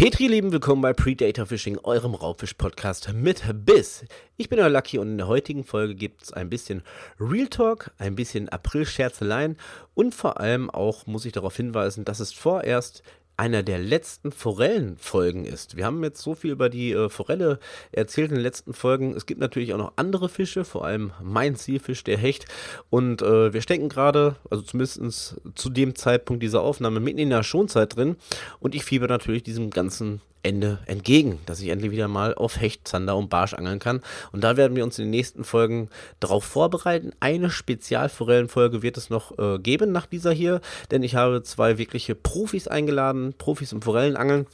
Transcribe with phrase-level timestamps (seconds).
[0.00, 4.06] Petri, lieben willkommen bei Predator Fishing, eurem Raubfisch-Podcast mit Biss.
[4.38, 6.82] Ich bin euer Lucky und in der heutigen Folge gibt es ein bisschen
[7.20, 9.58] Real Talk, ein bisschen April-Scherzeleien
[9.92, 13.02] und vor allem auch muss ich darauf hinweisen, dass es vorerst
[13.40, 15.74] einer der letzten Forellenfolgen ist.
[15.74, 17.58] Wir haben jetzt so viel über die äh, Forelle
[17.90, 19.14] erzählt in den letzten Folgen.
[19.16, 22.44] Es gibt natürlich auch noch andere Fische, vor allem mein Zielfisch, der Hecht.
[22.90, 27.42] Und äh, wir stecken gerade, also zumindest zu dem Zeitpunkt dieser Aufnahme, mitten in der
[27.42, 28.16] Schonzeit drin.
[28.58, 32.88] Und ich fieber natürlich diesem ganzen Ende entgegen, dass ich endlich wieder mal auf Hecht,
[32.88, 34.00] Zander und Barsch angeln kann.
[34.32, 37.12] Und da werden wir uns in den nächsten Folgen darauf vorbereiten.
[37.20, 40.60] Eine Spezialforellenfolge wird es noch äh, geben nach dieser hier,
[40.90, 44.46] denn ich habe zwei wirkliche Profis eingeladen, Profis im Forellenangeln,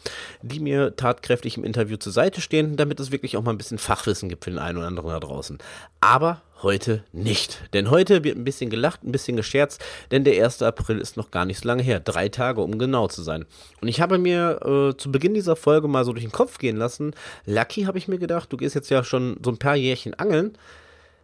[0.42, 3.78] die mir tatkräftig im Interview zur Seite stehen, damit es wirklich auch mal ein bisschen
[3.78, 5.58] Fachwissen gibt für den einen oder anderen da draußen.
[6.00, 7.62] Aber heute nicht.
[7.72, 10.62] Denn heute wird ein bisschen gelacht, ein bisschen gescherzt, denn der 1.
[10.62, 12.00] April ist noch gar nicht so lange her.
[12.00, 13.44] Drei Tage, um genau zu sein.
[13.80, 16.76] Und ich habe mir äh, zu Beginn dieser Folge mal so durch den Kopf gehen
[16.76, 17.14] lassen.
[17.44, 20.56] Lucky, habe ich mir gedacht, du gehst jetzt ja schon so ein paar Jährchen angeln.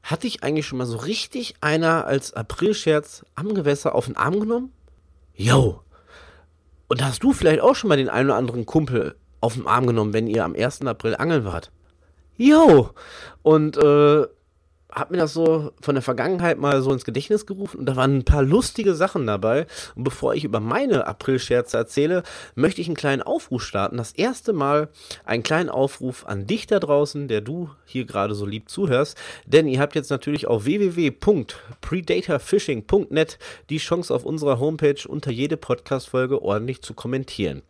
[0.02, 4.40] Hatte ich eigentlich schon mal so richtig einer als Aprilscherz am Gewässer auf den Arm
[4.40, 4.72] genommen?
[5.34, 5.80] Yo!
[6.88, 9.86] Und hast du vielleicht auch schon mal den einen oder anderen Kumpel auf den Arm
[9.86, 10.82] genommen, wenn ihr am 1.
[10.82, 11.70] April angeln wart?
[12.36, 12.90] Yo!
[13.42, 14.26] Und äh,
[14.94, 18.18] habe mir das so von der Vergangenheit mal so ins Gedächtnis gerufen und da waren
[18.18, 19.66] ein paar lustige Sachen dabei.
[19.94, 22.22] Und bevor ich über meine April-Scherze erzähle,
[22.54, 23.96] möchte ich einen kleinen Aufruf starten.
[23.96, 24.90] Das erste Mal
[25.24, 29.16] einen kleinen Aufruf an dich da draußen, der du hier gerade so lieb zuhörst.
[29.46, 33.38] Denn ihr habt jetzt natürlich auf www.predatorfishing.net
[33.70, 37.62] die Chance auf unserer Homepage unter jede Podcast-Folge ordentlich zu kommentieren.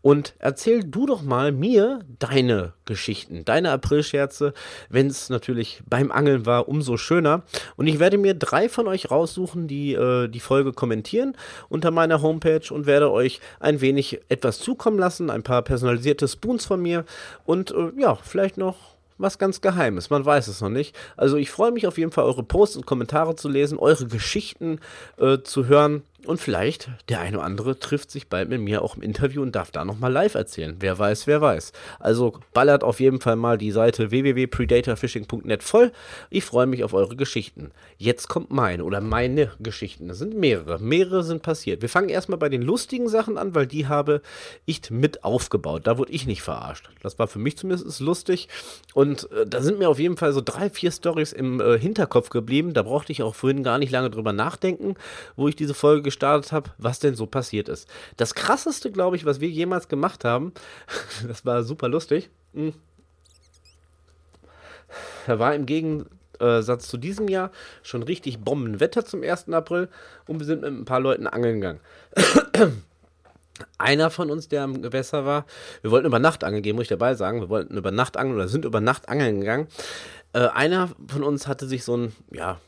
[0.00, 4.52] Und erzähl du doch mal mir deine Geschichten, deine April-Scherze,
[4.88, 7.42] wenn es natürlich beim Angeln war umso schöner.
[7.76, 11.34] Und ich werde mir drei von euch raussuchen, die äh, die Folge kommentieren
[11.68, 16.66] unter meiner Homepage und werde euch ein wenig etwas zukommen lassen, ein paar personalisierte Spoons
[16.66, 17.04] von mir
[17.44, 18.76] und äh, ja, vielleicht noch
[19.18, 20.10] was ganz Geheimes.
[20.10, 20.96] Man weiß es noch nicht.
[21.16, 24.78] Also ich freue mich auf jeden Fall, eure Posts und Kommentare zu lesen, eure Geschichten
[25.18, 26.02] äh, zu hören.
[26.24, 29.54] Und vielleicht der eine oder andere trifft sich bald mit mir auch im Interview und
[29.54, 30.76] darf da nochmal live erzählen.
[30.80, 31.72] Wer weiß, wer weiß.
[32.00, 35.92] Also ballert auf jeden Fall mal die Seite www.predatorfishing.net voll.
[36.28, 37.70] Ich freue mich auf eure Geschichten.
[37.98, 40.08] Jetzt kommt meine oder meine Geschichten.
[40.08, 40.80] Das sind mehrere.
[40.80, 41.82] Mehrere sind passiert.
[41.82, 44.20] Wir fangen erstmal bei den lustigen Sachen an, weil die habe
[44.66, 45.86] ich mit aufgebaut.
[45.86, 46.90] Da wurde ich nicht verarscht.
[47.00, 48.48] Das war für mich zumindest lustig.
[48.92, 52.28] Und äh, da sind mir auf jeden Fall so drei, vier Stories im äh, Hinterkopf
[52.28, 52.74] geblieben.
[52.74, 54.96] Da brauchte ich auch vorhin gar nicht lange drüber nachdenken,
[55.36, 57.88] wo ich diese Folge gestartet habe, was denn so passiert ist.
[58.16, 60.52] Das krasseste, glaube ich, was wir jemals gemacht haben,
[61.26, 62.30] das war super lustig.
[62.54, 62.72] Hm.
[65.26, 67.50] Da war im Gegensatz zu diesem Jahr
[67.82, 69.50] schon richtig Bombenwetter zum 1.
[69.50, 69.88] April
[70.26, 71.80] und wir sind mit ein paar Leuten angeln gegangen.
[73.76, 75.44] Einer von uns, der am Gewässer war,
[75.82, 77.40] wir wollten über Nacht angeln gehen, muss ich dabei sagen.
[77.40, 79.66] Wir wollten über Nacht angeln oder sind über Nacht angeln gegangen.
[80.32, 82.60] Äh, einer von uns hatte sich so ein, ja,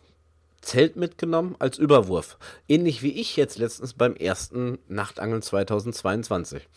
[0.62, 2.38] Zelt mitgenommen als Überwurf.
[2.68, 6.68] Ähnlich wie ich jetzt letztens beim ersten Nachtangeln 2022.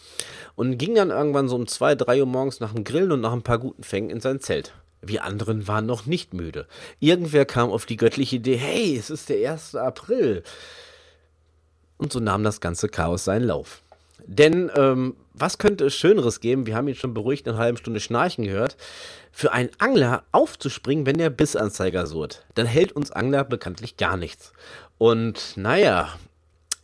[0.55, 3.33] Und ging dann irgendwann so um 2, 3 Uhr morgens nach dem Grillen und nach
[3.33, 4.73] ein paar guten Fängen in sein Zelt.
[5.01, 6.65] Wir anderen waren noch nicht müde.
[6.99, 9.75] Irgendwer kam auf die göttliche Idee, hey, es ist der 1.
[9.75, 10.43] April.
[11.97, 13.81] Und so nahm das ganze Chaos seinen Lauf.
[14.25, 16.65] Denn ähm, was könnte es Schöneres geben?
[16.65, 18.77] Wir haben ihn schon beruhigt eine halbe Stunde schnarchen gehört.
[19.31, 22.45] Für einen Angler aufzuspringen, wenn der Bissanzeiger surrt.
[22.55, 24.53] Dann hält uns Angler bekanntlich gar nichts.
[24.97, 26.09] Und naja,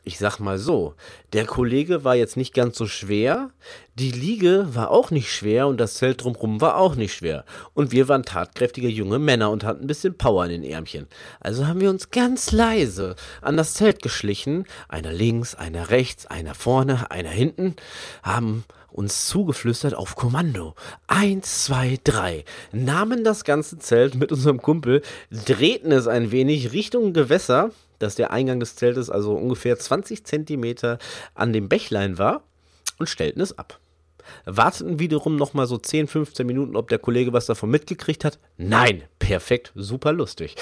[0.04, 0.96] ich sag mal so,
[1.34, 3.50] der Kollege war jetzt nicht ganz so schwer,
[3.96, 7.44] die Liege war auch nicht schwer und das Zelt drumherum war auch nicht schwer.
[7.74, 11.08] Und wir waren tatkräftige junge Männer und hatten ein bisschen Power in den Ärmchen.
[11.40, 16.56] Also haben wir uns ganz leise an das Zelt geschlichen, einer links, einer rechts, einer
[16.56, 17.76] vorne, einer hinten,
[18.24, 20.76] haben uns zugeflüstert auf Kommando.
[21.08, 22.44] Eins, zwei, drei.
[22.72, 28.32] Nahmen das ganze Zelt mit unserem Kumpel, drehten es ein wenig Richtung Gewässer, dass der
[28.32, 30.98] Eingang des Zeltes also ungefähr 20 Zentimeter
[31.36, 32.44] an dem Bächlein war
[32.98, 33.80] und stellten es ab.
[34.46, 38.40] Warteten wiederum nochmal so 10, 15 Minuten, ob der Kollege was davon mitgekriegt hat.
[38.58, 40.56] Nein, perfekt, super lustig.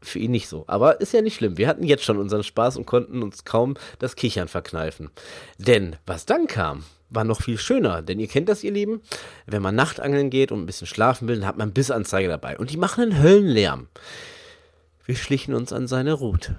[0.00, 0.64] Für ihn nicht so.
[0.68, 1.58] Aber ist ja nicht schlimm.
[1.58, 5.10] Wir hatten jetzt schon unseren Spaß und konnten uns kaum das Kichern verkneifen.
[5.58, 8.02] Denn was dann kam, war noch viel schöner.
[8.02, 9.02] Denn ihr kennt das, ihr Lieben.
[9.46, 12.58] Wenn man Nachtangeln geht und ein bisschen schlafen will, dann hat man Bissanzeige dabei.
[12.58, 13.88] Und die machen einen Höllenlärm.
[15.08, 16.56] Wir schlichen uns an seine Route.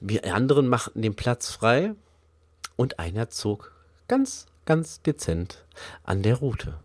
[0.00, 1.96] Wir anderen machten den Platz frei
[2.76, 3.72] und einer zog
[4.06, 5.64] ganz, ganz dezent
[6.04, 6.78] an der Route.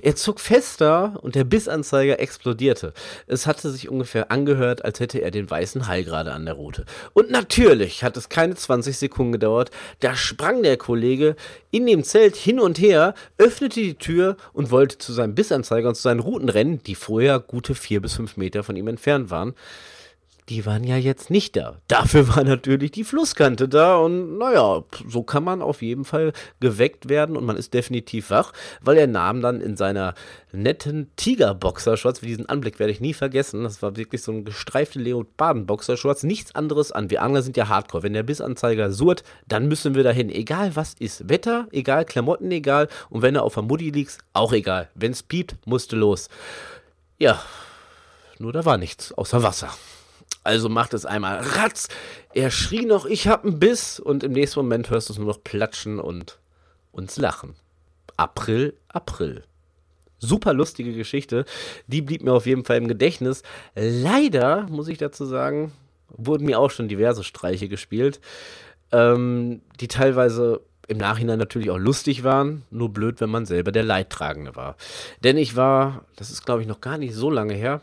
[0.00, 2.92] Er zog fester und der Bissanzeiger explodierte.
[3.26, 6.84] Es hatte sich ungefähr angehört, als hätte er den weißen Hai gerade an der Route.
[7.12, 9.70] Und natürlich hat es keine 20 Sekunden gedauert.
[10.00, 11.36] Da sprang der Kollege
[11.70, 15.94] in dem Zelt hin und her, öffnete die Tür und wollte zu seinem Bissanzeiger und
[15.94, 19.54] zu seinen Routen rennen, die vorher gute vier bis fünf Meter von ihm entfernt waren
[20.48, 21.80] die waren ja jetzt nicht da.
[21.88, 27.08] Dafür war natürlich die Flusskante da und naja, so kann man auf jeden Fall geweckt
[27.08, 30.14] werden und man ist definitiv wach, weil er nahm dann in seiner
[30.52, 36.22] netten Tiger-Boxershorts, diesen Anblick werde ich nie vergessen, das war wirklich so ein gestreifte Leoparden-Boxershorts,
[36.22, 37.10] nichts anderes an.
[37.10, 38.02] Wir Angler sind ja Hardcore.
[38.02, 40.30] Wenn der Bissanzeiger surrt, dann müssen wir dahin.
[40.30, 41.28] Egal was ist.
[41.28, 42.88] Wetter, egal, Klamotten, egal.
[43.10, 44.88] Und wenn er auf der Mutti liegt, auch egal.
[44.94, 46.28] Wenn es piept, musste los.
[47.18, 47.42] Ja,
[48.38, 49.70] nur da war nichts außer Wasser.
[50.46, 51.88] Also macht es einmal ratz.
[52.32, 53.98] Er schrie noch, ich hab einen Biss.
[53.98, 56.38] Und im nächsten Moment hörst du es nur noch platschen und
[56.92, 57.56] uns lachen.
[58.16, 59.42] April, April.
[60.18, 61.44] Super lustige Geschichte.
[61.88, 63.42] Die blieb mir auf jeden Fall im Gedächtnis.
[63.74, 65.72] Leider, muss ich dazu sagen,
[66.08, 68.20] wurden mir auch schon diverse Streiche gespielt,
[68.92, 73.82] ähm, die teilweise im Nachhinein natürlich auch lustig waren, nur blöd, wenn man selber der
[73.82, 74.76] Leidtragende war.
[75.24, 77.80] Denn ich war, das ist glaube ich noch gar nicht so lange her,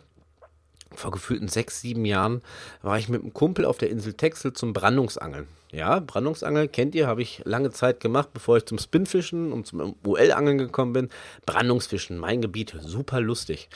[0.95, 2.41] vor gefühlten sechs, sieben Jahren
[2.81, 5.47] war ich mit einem Kumpel auf der Insel Texel zum Brandungsangeln.
[5.71, 9.95] Ja, Brandungsangeln kennt ihr, habe ich lange Zeit gemacht, bevor ich zum Spinfischen und zum
[10.05, 11.09] UL-Angeln gekommen bin.
[11.45, 13.69] Brandungsfischen, mein Gebiet, super lustig.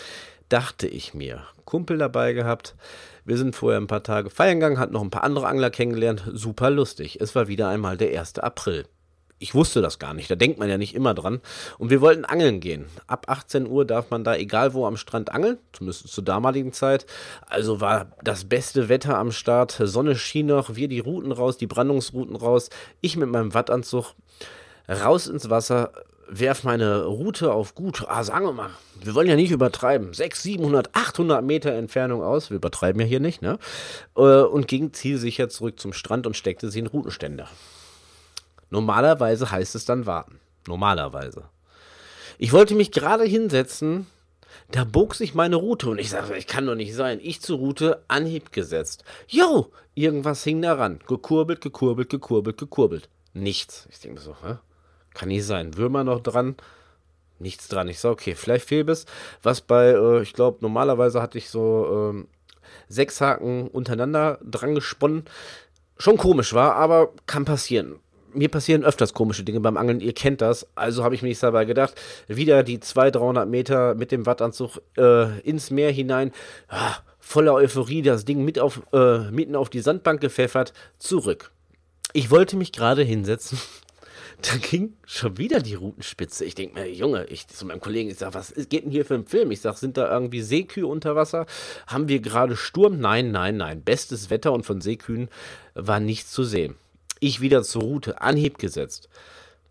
[0.49, 1.43] Dachte ich mir.
[1.65, 2.75] Kumpel dabei gehabt.
[3.25, 6.23] Wir sind vorher ein paar Tage feiern gegangen, hatten noch ein paar andere Angler kennengelernt.
[6.31, 7.19] Super lustig.
[7.19, 8.39] Es war wieder einmal der 1.
[8.39, 8.85] April
[9.39, 10.29] ich wusste das gar nicht.
[10.29, 11.41] Da denkt man ja nicht immer dran.
[11.77, 12.85] Und wir wollten angeln gehen.
[13.05, 17.05] Ab 18 Uhr darf man da egal wo am Strand angeln, zumindest zur damaligen Zeit.
[17.45, 19.79] Also war das beste Wetter am Start.
[19.83, 22.69] Sonne schien noch, wir die Routen raus, die Brandungsrouten raus.
[23.01, 24.15] Ich mit meinem Wattanzug
[24.89, 25.91] raus ins Wasser,
[26.29, 28.69] werf meine Route auf gut, ah, sagen wir mal,
[29.01, 33.19] wir wollen ja nicht übertreiben, 600, 700, 800 Meter Entfernung aus, wir übertreiben ja hier
[33.19, 33.59] nicht, ne?
[34.15, 37.47] Äh, und ging zielsicher zurück zum Strand und steckte sie in Routenständer.
[38.69, 40.39] Normalerweise heißt es dann warten.
[40.67, 41.45] Normalerweise.
[42.37, 44.07] Ich wollte mich gerade hinsetzen,
[44.71, 47.19] da bog sich meine Route und ich sagte, ich kann doch nicht sein.
[47.21, 49.03] Ich zur Route, Anhieb gesetzt.
[49.27, 50.99] Jo, irgendwas hing daran.
[51.07, 53.09] Gekurbelt, gekurbelt, gekurbelt, gekurbelt.
[53.33, 53.87] Nichts.
[53.89, 54.57] Ich denke so, hä?
[55.13, 55.77] Kann nicht sein.
[55.77, 56.55] Würmer noch dran?
[57.39, 57.87] Nichts dran.
[57.87, 59.05] Ich sage, okay, vielleicht Fehlbiss.
[59.41, 62.27] Was bei, äh, ich glaube, normalerweise hatte ich so ähm,
[62.89, 65.25] sechs Haken untereinander dran gesponnen.
[65.97, 67.99] Schon komisch war, aber kann passieren
[68.33, 70.67] mir passieren öfters komische Dinge beim Angeln, ihr kennt das.
[70.75, 71.95] Also habe ich mir nicht dabei gedacht,
[72.27, 76.31] wieder die 200, 300 Meter mit dem Wattanzug äh, ins Meer hinein.
[76.67, 81.51] Ah, voller Euphorie, das Ding mit auf, äh, mitten auf die Sandbank gepfeffert, zurück.
[82.13, 83.59] Ich wollte mich gerade hinsetzen.
[84.43, 86.45] Da ging schon wieder die Routenspitze.
[86.45, 89.15] Ich denke mir, Junge, ich zu meinem Kollegen, ich sage, was geht denn hier für
[89.15, 89.49] ein Film?
[89.49, 91.47] Ich sage, sind da irgendwie Seekühe unter Wasser?
[91.87, 92.99] Haben wir gerade Sturm?
[92.99, 93.81] Nein, nein, nein.
[93.81, 95.29] Bestes Wetter und von Seekühen
[95.73, 96.75] war nichts zu sehen.
[97.19, 99.09] Ich wieder zur Route, Anhieb gesetzt.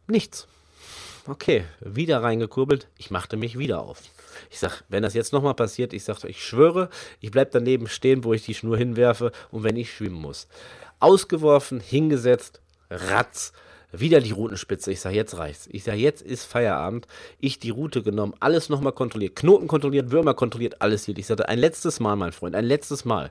[0.06, 0.46] Nichts.
[1.26, 2.86] Okay, wieder reingekurbelt.
[2.98, 4.00] Ich machte mich wieder auf.
[4.50, 6.88] Ich sag, wenn das jetzt nochmal passiert, ich sag, ich schwöre,
[7.20, 10.46] ich bleib daneben stehen, wo ich die Schnur hinwerfe und wenn ich schwimmen muss.
[11.00, 12.60] Ausgeworfen, hingesetzt,
[12.90, 13.52] ratz,
[13.92, 14.92] wieder die Routenspitze.
[14.92, 15.68] Ich sag, jetzt reicht's.
[15.70, 17.06] Ich sag, jetzt ist Feierabend.
[17.40, 21.16] Ich die Route genommen, alles nochmal kontrolliert, Knoten kontrolliert, Würmer kontrolliert, alles hier.
[21.18, 23.30] Ich sagte, ein letztes Mal, mein Freund, ein letztes Mal.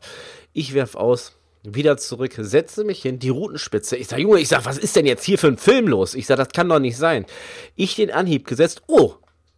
[0.53, 1.33] Ich werf aus,
[1.73, 3.95] wieder zurück, setze mich hin, die Routenspitze.
[3.95, 6.13] Ich sag, Junge, ich sag, was ist denn jetzt hier für ein Film los?
[6.13, 7.25] Ich sag, das kann doch nicht sein.
[7.75, 8.83] Ich den Anhieb gesetzt.
[8.87, 9.15] Oh,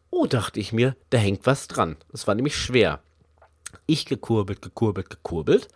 [0.10, 1.98] oh, dachte ich mir, da hängt was dran.
[2.14, 3.02] Es war nämlich schwer.
[3.86, 5.68] Ich gekurbelt, gekurbelt, gekurbelt.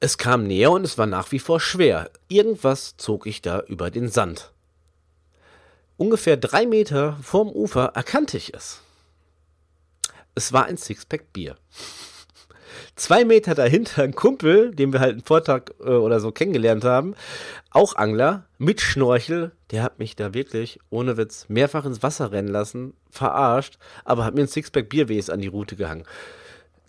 [0.00, 2.10] Es kam näher und es war nach wie vor schwer.
[2.28, 4.52] Irgendwas zog ich da über den Sand.
[5.96, 8.80] Ungefähr drei Meter vorm Ufer erkannte ich es.
[10.34, 11.56] Es war ein Sixpack Bier
[12.96, 17.14] zwei Meter dahinter ein Kumpel, den wir halt einen Vortag äh, oder so kennengelernt haben,
[17.70, 22.48] auch Angler, mit Schnorchel, der hat mich da wirklich, ohne Witz, mehrfach ins Wasser rennen
[22.48, 26.04] lassen, verarscht, aber hat mir ein Sixpack Bierwes an die Route gehangen.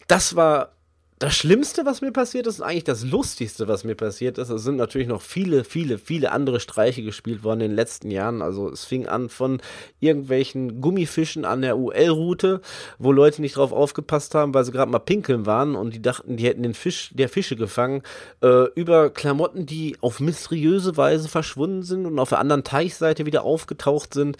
[0.07, 0.76] Das war
[1.19, 4.63] das Schlimmste, was mir passiert ist, und eigentlich das Lustigste, was mir passiert ist, es
[4.63, 8.43] sind natürlich noch viele, viele, viele andere Streiche gespielt worden in den letzten Jahren.
[8.43, 9.59] Also es fing an von
[10.00, 12.62] irgendwelchen Gummifischen an der UL-Route,
[13.00, 16.38] wo Leute nicht drauf aufgepasst haben, weil sie gerade mal pinkeln waren und die dachten,
[16.38, 18.03] die hätten den Fisch der Fische gefangen,
[18.43, 23.43] äh, über Klamotten, die auf mysteriöse Weise verschwunden sind und auf der anderen Teichseite wieder
[23.43, 24.38] aufgetaucht sind.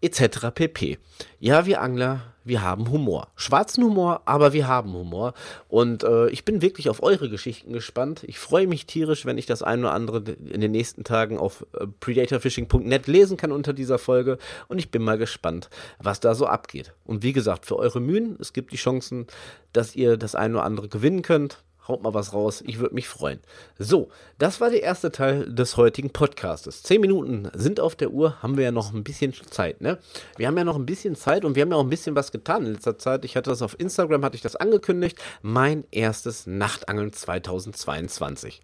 [0.00, 0.50] Etc.
[0.54, 0.98] pp.
[1.38, 3.28] Ja, wir Angler, wir haben Humor.
[3.34, 5.34] Schwarzen Humor, aber wir haben Humor.
[5.68, 8.22] Und äh, ich bin wirklich auf eure Geschichten gespannt.
[8.24, 11.66] Ich freue mich tierisch, wenn ich das ein oder andere in den nächsten Tagen auf
[11.72, 14.38] äh, predatorfishing.net lesen kann unter dieser Folge.
[14.68, 16.92] Und ich bin mal gespannt, was da so abgeht.
[17.04, 19.26] Und wie gesagt, für eure Mühen, es gibt die Chancen,
[19.72, 21.64] dass ihr das ein oder andere gewinnen könnt.
[21.88, 23.40] Haut mal was raus, ich würde mich freuen.
[23.78, 26.82] So, das war der erste Teil des heutigen Podcastes.
[26.82, 29.98] Zehn Minuten sind auf der Uhr, haben wir ja noch ein bisschen Zeit, ne?
[30.36, 32.32] Wir haben ja noch ein bisschen Zeit und wir haben ja auch ein bisschen was
[32.32, 33.24] getan in letzter Zeit.
[33.24, 35.18] Ich hatte das auf Instagram, hatte ich das angekündigt.
[35.42, 38.62] Mein erstes Nachtangeln 2022.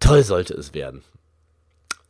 [0.00, 1.02] Toll sollte es werden.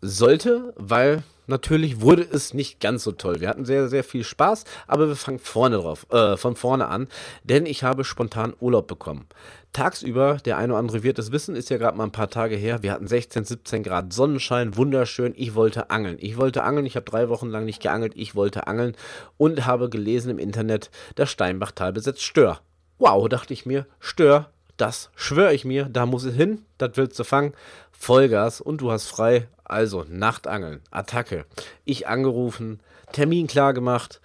[0.00, 3.40] Sollte, weil natürlich wurde es nicht ganz so toll.
[3.40, 7.08] Wir hatten sehr, sehr viel Spaß, aber wir fangen vorne drauf, äh, von vorne an,
[7.44, 9.26] denn ich habe spontan Urlaub bekommen.
[9.72, 12.56] Tagsüber, der eine oder andere wird es wissen, ist ja gerade mal ein paar Tage
[12.56, 12.82] her.
[12.82, 15.32] Wir hatten 16, 17 Grad Sonnenschein, wunderschön.
[15.36, 16.16] Ich wollte angeln.
[16.18, 16.86] Ich wollte angeln.
[16.86, 18.14] Ich habe drei Wochen lang nicht geangelt.
[18.16, 18.96] Ich wollte angeln
[19.36, 22.60] und habe gelesen im Internet, das Steinbachtal besetzt Stör.
[22.98, 27.18] Wow, dachte ich mir, Stör, das schwöre ich mir, da muss es hin, das willst
[27.18, 27.52] du fangen.
[28.00, 29.46] Vollgas und du hast frei.
[29.62, 31.44] Also Nachtangeln, Attacke.
[31.84, 32.80] Ich angerufen,
[33.12, 34.20] Termin klar gemacht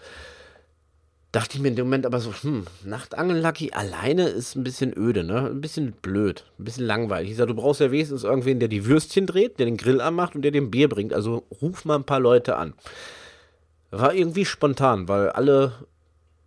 [1.35, 4.97] dachte ich mir in dem Moment aber so, hm, Nachtangeln Lucky alleine ist ein bisschen
[4.97, 5.49] öde, ne?
[5.49, 7.31] Ein bisschen blöd, ein bisschen langweilig.
[7.31, 10.35] Ich sage, du brauchst ja wenigstens irgendwen, der die Würstchen dreht, der den Grill anmacht
[10.35, 11.13] und der dem Bier bringt.
[11.13, 12.73] Also ruf mal ein paar Leute an.
[13.91, 15.73] War irgendwie spontan, weil alle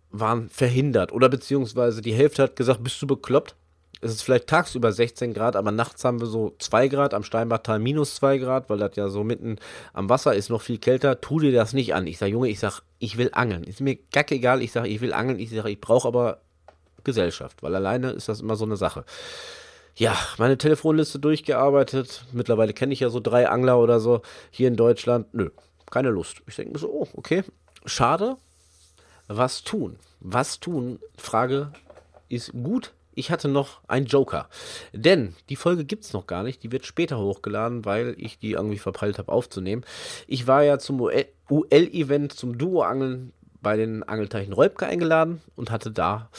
[0.09, 3.55] waren verhindert oder beziehungsweise die Hälfte hat gesagt, bist du bekloppt?
[4.01, 7.79] Es ist vielleicht tagsüber 16 Grad, aber nachts haben wir so 2 Grad, am Steinbachtal
[7.79, 9.57] minus 2 Grad, weil das ja so mitten
[9.93, 11.19] am Wasser ist, noch viel kälter.
[11.19, 12.07] Tu dir das nicht an.
[12.07, 13.63] Ich sage, Junge, ich sage, ich will angeln.
[13.63, 15.39] Ist mir egal, ich sage, ich will angeln.
[15.39, 16.39] Ich sage, ich brauche aber
[17.03, 19.03] Gesellschaft, weil alleine ist das immer so eine Sache.
[19.95, 22.23] Ja, meine Telefonliste durchgearbeitet.
[22.31, 25.33] Mittlerweile kenne ich ja so drei Angler oder so hier in Deutschland.
[25.33, 25.49] Nö,
[25.91, 26.41] keine Lust.
[26.47, 27.43] Ich denke mir so, oh, okay,
[27.85, 28.37] schade.
[29.27, 29.97] Was tun?
[30.21, 30.99] Was tun?
[31.17, 31.73] Frage
[32.29, 34.47] ist gut ich hatte noch einen Joker.
[34.93, 36.63] Denn die Folge gibt es noch gar nicht.
[36.63, 39.83] Die wird später hochgeladen, weil ich die irgendwie verpeilt habe aufzunehmen.
[40.25, 46.29] Ich war ja zum UL-Event, zum Duo-Angeln bei den Angelteichen Räubke eingeladen und hatte da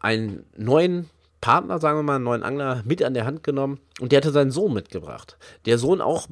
[0.00, 1.10] einen neuen
[1.42, 4.30] Partner, sagen wir mal, einen neuen Angler mit an der Hand genommen und der hatte
[4.30, 5.36] seinen Sohn mitgebracht.
[5.66, 6.28] Der Sohn auch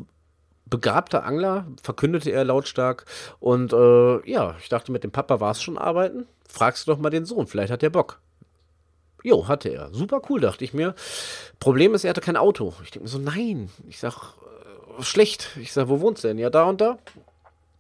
[0.65, 3.05] begabter Angler, verkündete er lautstark.
[3.39, 6.27] Und äh, ja, ich dachte, mit dem Papa war es schon arbeiten.
[6.49, 8.21] Fragst du doch mal den Sohn, vielleicht hat er Bock.
[9.23, 9.93] Jo, hatte er.
[9.93, 10.95] Super cool, dachte ich mir.
[11.59, 12.75] Problem ist, er hatte kein Auto.
[12.83, 13.71] Ich denke mir so, nein.
[13.89, 14.35] Ich sag,
[14.99, 15.51] äh, schlecht.
[15.61, 16.39] Ich sag, wo wohnst du denn?
[16.39, 16.99] Ja, da und da.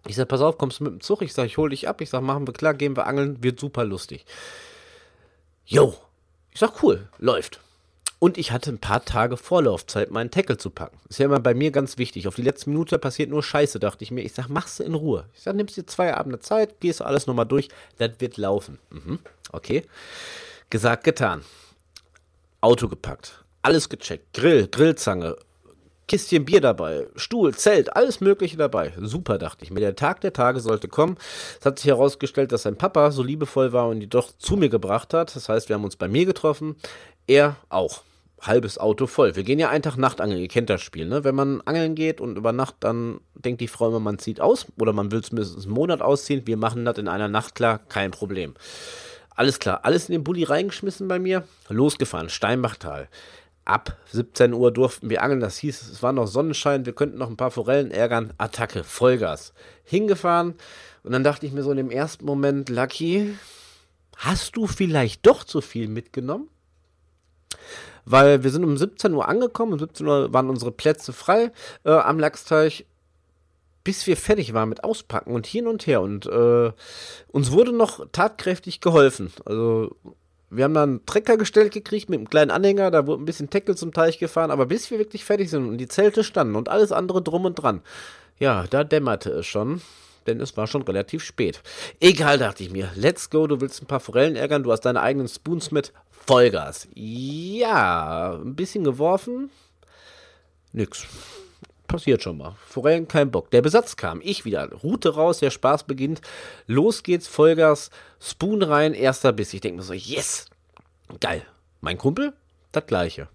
[0.06, 1.22] Ich sag, pass auf, kommst du mit dem Zug?
[1.22, 2.00] Ich sag, ich hol dich ab.
[2.00, 4.24] Ich sag, machen wir klar, gehen wir angeln, wird super lustig.
[5.66, 5.94] Jo.
[6.52, 7.60] Ich sag, cool, läuft.
[8.18, 10.98] Und ich hatte ein paar Tage Vorlaufzeit, meinen Tackle zu packen.
[11.08, 12.28] Ist ja immer bei mir ganz wichtig.
[12.28, 14.22] Auf die letzte Minute passiert nur Scheiße, dachte ich mir.
[14.22, 15.24] Ich sag, machst du in Ruhe.
[15.34, 18.78] Ich sag, nimmst dir zwei Abende Zeit, gehst alles nochmal durch, das wird laufen.
[18.90, 19.20] Mhm,
[19.52, 19.84] okay.
[20.70, 21.42] Gesagt, getan.
[22.60, 23.44] Auto gepackt.
[23.62, 24.32] Alles gecheckt.
[24.32, 25.36] Grill, Grillzange,
[26.06, 28.92] Kistchen Bier dabei, Stuhl, Zelt, alles Mögliche dabei.
[29.00, 29.80] Super, dachte ich mir.
[29.80, 31.16] Der Tag der Tage sollte kommen.
[31.58, 34.68] Es hat sich herausgestellt, dass sein Papa so liebevoll war und die doch zu mir
[34.68, 35.34] gebracht hat.
[35.34, 36.76] Das heißt, wir haben uns bei mir getroffen.
[37.26, 38.02] Er auch.
[38.40, 39.34] Halbes Auto voll.
[39.34, 40.40] Wir gehen ja einen Tag Nachtangeln.
[40.40, 41.24] Ihr kennt das Spiel, ne?
[41.24, 44.66] Wenn man angeln geht und über Nacht, dann denkt die Frau immer, man zieht aus.
[44.78, 46.46] Oder man will es mindestens einen Monat ausziehen.
[46.46, 48.54] Wir machen das in einer Nacht klar, kein Problem.
[49.34, 53.08] Alles klar, alles in den Bulli reingeschmissen bei mir, losgefahren, Steinbachtal.
[53.64, 57.28] Ab 17 Uhr durften wir angeln, das hieß, es war noch Sonnenschein, wir könnten noch
[57.28, 59.52] ein paar Forellen ärgern, Attacke, Vollgas.
[59.84, 60.54] Hingefahren
[61.02, 63.34] und dann dachte ich mir so in dem ersten Moment, Lucky,
[64.16, 66.48] hast du vielleicht doch zu viel mitgenommen?
[68.04, 71.52] Weil wir sind um 17 Uhr angekommen, um 17 Uhr waren unsere Plätze frei
[71.84, 72.86] äh, am Lachsteich
[73.90, 76.00] bis wir fertig waren mit Auspacken und hin und her.
[76.00, 76.70] Und äh,
[77.32, 79.32] uns wurde noch tatkräftig geholfen.
[79.44, 79.96] Also
[80.48, 83.50] wir haben dann einen Trecker gestellt gekriegt mit einem kleinen Anhänger, da wurde ein bisschen
[83.50, 86.68] Tackle zum Teich gefahren, aber bis wir wirklich fertig sind und die Zelte standen und
[86.68, 87.82] alles andere drum und dran,
[88.38, 89.82] ja, da dämmerte es schon,
[90.28, 91.60] denn es war schon relativ spät.
[91.98, 95.00] Egal, dachte ich mir, let's go, du willst ein paar Forellen ärgern, du hast deine
[95.00, 95.92] eigenen Spoons mit,
[96.28, 96.86] Vollgas.
[96.94, 99.50] Ja, ein bisschen geworfen,
[100.72, 101.08] nix
[101.90, 102.54] passiert schon mal.
[102.66, 103.50] Forellen kein Bock.
[103.50, 104.72] Der Besatz kam, ich wieder.
[104.82, 106.20] Route raus, der Spaß beginnt.
[106.66, 109.52] Los geht's, Vollgas, Spoon rein, erster Biss.
[109.52, 110.46] Ich denke mir so, yes,
[111.20, 111.42] geil.
[111.80, 112.32] Mein Kumpel,
[112.72, 113.28] das gleiche.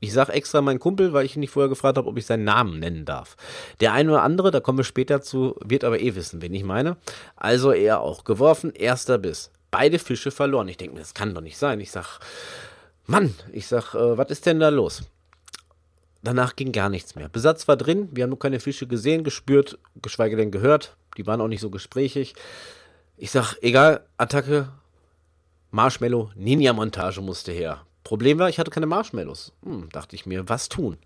[0.00, 2.42] Ich sage extra mein Kumpel, weil ich ihn nicht vorher gefragt habe, ob ich seinen
[2.42, 3.36] Namen nennen darf.
[3.80, 6.64] Der eine oder andere, da kommen wir später zu, wird aber eh wissen, wen ich
[6.64, 6.96] meine.
[7.36, 9.52] Also er auch geworfen, erster Biss.
[9.70, 10.66] Beide Fische verloren.
[10.66, 11.78] Ich denke mir, das kann doch nicht sein.
[11.78, 12.18] Ich sag,
[13.06, 15.04] Mann, ich sag, äh, was ist denn da los?
[16.22, 17.28] Danach ging gar nichts mehr.
[17.28, 20.96] Besatz war drin, wir haben nur keine Fische gesehen, gespürt, geschweige denn gehört.
[21.16, 22.34] Die waren auch nicht so gesprächig.
[23.16, 24.68] Ich sag, egal, Attacke,
[25.70, 27.82] Marshmallow, Ninja-Montage musste her.
[28.04, 29.52] Problem war, ich hatte keine Marshmallows.
[29.64, 30.96] Hm, dachte ich mir, was tun?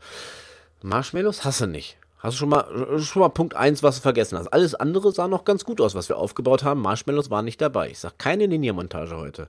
[0.83, 1.99] Marshmallows hasse nicht.
[2.19, 4.49] Hast du schon mal, schon mal Punkt 1, was du vergessen hast.
[4.49, 6.81] Alles andere sah noch ganz gut aus, was wir aufgebaut haben.
[6.81, 7.91] Marshmallows waren nicht dabei.
[7.91, 9.49] Ich sag keine Ninja-Montage heute.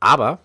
[0.00, 0.40] Aber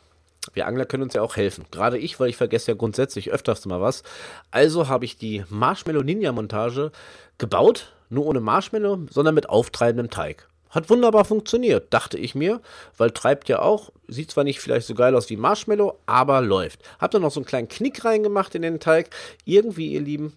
[0.54, 1.66] wir Angler können uns ja auch helfen.
[1.72, 4.04] Gerade ich, weil ich vergesse ja grundsätzlich öfters mal was.
[4.52, 6.92] Also habe ich die Marshmallow Ninja Montage
[7.38, 10.48] gebaut, nur ohne Marshmallow, sondern mit auftreibendem Teig.
[10.70, 12.60] Hat wunderbar funktioniert, dachte ich mir,
[12.98, 16.80] weil treibt ja auch, sieht zwar nicht vielleicht so geil aus wie Marshmallow, aber läuft.
[17.00, 19.12] Hab dann noch so einen kleinen Knick reingemacht in den Teig.
[19.46, 20.34] Irgendwie, ihr Lieben,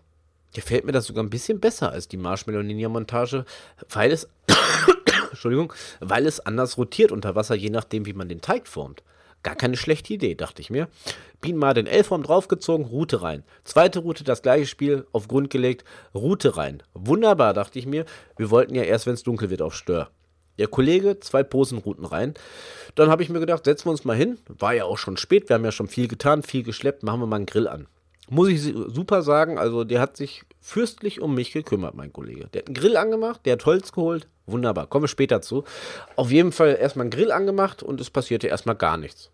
[0.55, 3.47] gefällt mir das sogar ein bisschen besser als die Marshmallow Ninja Montage,
[3.89, 4.29] weil es
[5.31, 9.03] Entschuldigung, weil es anders rotiert unter Wasser, je nachdem, wie man den Teig formt.
[9.47, 10.89] Gar keine schlechte Idee, dachte ich mir.
[11.41, 13.45] Bienenmade den L-Form draufgezogen, Route rein.
[13.63, 15.85] Zweite Route, das gleiche Spiel, auf Grund gelegt,
[16.17, 16.83] Route rein.
[16.95, 18.07] Wunderbar, dachte ich mir.
[18.37, 20.11] Wir wollten ja erst, wenn es dunkel wird, auf Stör.
[20.59, 22.35] Der Kollege, zwei Posenrouten rein.
[22.97, 24.39] Dann habe ich mir gedacht, setzen wir uns mal hin.
[24.49, 27.29] War ja auch schon spät, wir haben ja schon viel getan, viel geschleppt, machen wir
[27.29, 27.87] mal einen Grill an.
[28.29, 32.49] Muss ich super sagen, also der hat sich fürstlich um mich gekümmert, mein Kollege.
[32.53, 34.27] Der hat einen Grill angemacht, der hat Holz geholt.
[34.47, 35.63] Wunderbar, kommen wir später zu.
[36.17, 39.31] Auf jeden Fall erstmal einen Grill angemacht und es passierte erstmal gar nichts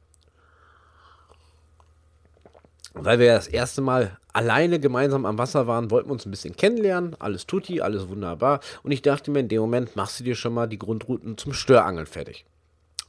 [2.94, 6.56] weil wir das erste Mal alleine gemeinsam am Wasser waren, wollten wir uns ein bisschen
[6.56, 7.16] kennenlernen.
[7.18, 8.60] Alles tutti, alles wunderbar.
[8.82, 11.52] Und ich dachte mir, in dem Moment machst du dir schon mal die Grundrouten zum
[11.52, 12.44] Störangeln fertig.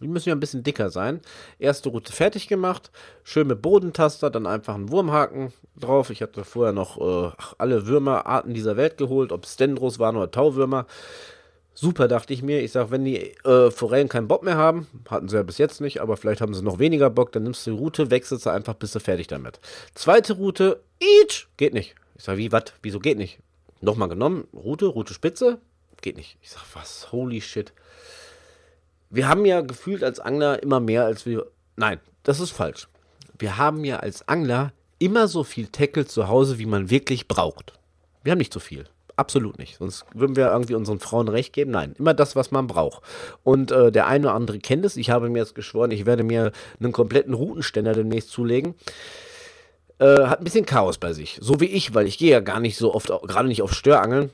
[0.01, 1.21] Die müssen ja ein bisschen dicker sein.
[1.59, 2.91] Erste Route fertig gemacht,
[3.23, 6.09] schön mit Bodentaster, dann einfach einen Wurmhaken drauf.
[6.09, 10.29] Ich hatte vorher noch äh, alle Würmerarten dieser Welt geholt, ob es Dendros waren oder
[10.29, 10.87] Tauwürmer.
[11.75, 12.61] Super, dachte ich mir.
[12.61, 15.81] Ich sage, wenn die äh, Forellen keinen Bock mehr haben, hatten sie ja bis jetzt
[15.81, 18.51] nicht, aber vielleicht haben sie noch weniger Bock, dann nimmst du die Route, wechselst du
[18.51, 19.59] einfach, bist du fertig damit.
[19.95, 21.95] Zweite Route, each, geht nicht.
[22.15, 23.39] Ich sage, wie, was, wieso geht nicht?
[23.81, 25.59] Nochmal genommen, Route, Route Spitze,
[26.01, 26.37] geht nicht.
[26.41, 27.73] Ich sage, was, holy shit.
[29.09, 32.87] Wir haben ja gefühlt als Angler immer mehr als wir, nein, das ist falsch.
[33.37, 37.73] Wir haben ja als Angler immer so viel Tackle zu Hause, wie man wirklich braucht.
[38.23, 38.85] Wir haben nicht so viel.
[39.15, 39.77] Absolut nicht.
[39.77, 41.71] Sonst würden wir irgendwie unseren Frauen recht geben.
[41.71, 43.03] Nein, immer das, was man braucht.
[43.43, 44.97] Und äh, der eine oder andere kennt es.
[44.97, 48.73] Ich habe mir jetzt geschworen, ich werde mir einen kompletten Routenständer demnächst zulegen.
[49.99, 51.37] Äh, hat ein bisschen Chaos bei sich.
[51.41, 54.31] So wie ich, weil ich gehe ja gar nicht so oft, gerade nicht auf Störangeln.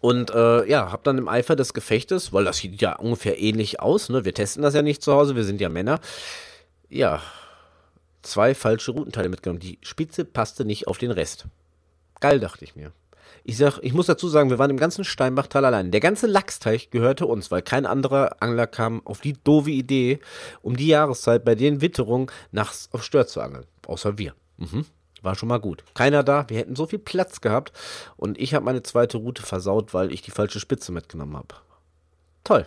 [0.00, 3.80] Und äh, ja, habe dann im Eifer des Gefechtes, weil das sieht ja ungefähr ähnlich
[3.80, 4.24] aus, ne?
[4.24, 6.00] wir testen das ja nicht zu Hause, wir sind ja Männer,
[6.88, 7.20] ja,
[8.22, 9.60] zwei falsche Routenteile mitgenommen.
[9.60, 11.46] Die Spitze passte nicht auf den Rest.
[12.20, 12.92] Geil, dachte ich mir.
[13.44, 15.90] Ich sag, ich muss dazu sagen, wir waren im ganzen Steinbachtal allein.
[15.90, 20.20] Der ganze Lachsteich gehörte uns, weil kein anderer Angler kam auf die doofe Idee,
[20.62, 23.66] um die Jahreszeit bei den Witterungen nachts auf Stör zu angeln.
[23.86, 24.34] Außer wir.
[24.58, 24.86] Mhm.
[25.22, 25.84] War schon mal gut.
[25.94, 27.72] Keiner da, wir hätten so viel Platz gehabt
[28.16, 31.54] und ich habe meine zweite Route versaut, weil ich die falsche Spitze mitgenommen habe.
[32.44, 32.66] Toll.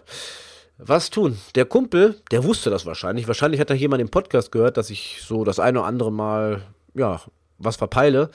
[0.77, 1.37] Was tun?
[1.55, 3.27] Der Kumpel, der wusste das wahrscheinlich.
[3.27, 6.63] Wahrscheinlich hat er jemand im Podcast gehört, dass ich so das eine oder andere Mal,
[6.93, 7.21] ja,
[7.57, 8.29] was verpeile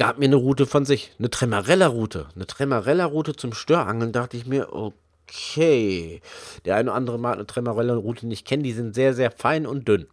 [0.00, 2.28] gab mir eine Route von sich, eine Tremarella-Route.
[2.34, 6.22] Eine Tremarella-Route zum Störangeln, dachte ich mir, okay.
[6.64, 9.86] Der eine oder andere mag eine Tremarella-Route nicht kennen, die sind sehr, sehr fein und
[9.86, 10.06] dünn.